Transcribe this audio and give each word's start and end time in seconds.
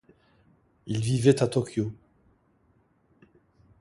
Il 0.87 0.99
vivait 0.99 1.43
à 1.43 1.47
Tokyo. 1.47 1.93